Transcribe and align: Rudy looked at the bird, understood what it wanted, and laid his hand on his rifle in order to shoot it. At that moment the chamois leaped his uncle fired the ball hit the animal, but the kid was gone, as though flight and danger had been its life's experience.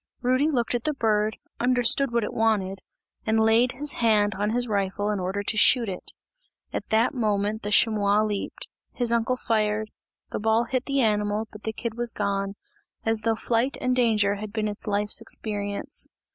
Rudy 0.23 0.49
looked 0.49 0.73
at 0.73 0.85
the 0.85 0.95
bird, 0.95 1.37
understood 1.59 2.11
what 2.11 2.23
it 2.23 2.33
wanted, 2.33 2.79
and 3.23 3.39
laid 3.39 3.73
his 3.73 3.91
hand 4.01 4.33
on 4.33 4.49
his 4.49 4.67
rifle 4.67 5.11
in 5.11 5.19
order 5.19 5.43
to 5.43 5.57
shoot 5.57 5.87
it. 5.87 6.13
At 6.73 6.89
that 6.89 7.13
moment 7.13 7.61
the 7.61 7.69
chamois 7.69 8.23
leaped 8.23 8.67
his 8.93 9.11
uncle 9.11 9.37
fired 9.37 9.91
the 10.31 10.39
ball 10.39 10.63
hit 10.63 10.85
the 10.85 11.01
animal, 11.01 11.47
but 11.51 11.65
the 11.65 11.71
kid 11.71 11.97
was 11.99 12.11
gone, 12.11 12.55
as 13.05 13.21
though 13.21 13.35
flight 13.35 13.77
and 13.79 13.95
danger 13.95 14.37
had 14.37 14.51
been 14.51 14.67
its 14.67 14.87
life's 14.87 15.21
experience. 15.21 16.07